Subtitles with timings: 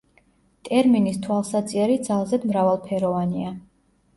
[0.69, 3.57] ტერმინის თვალსაწიერი ძალზედ მრავალფეროვანია.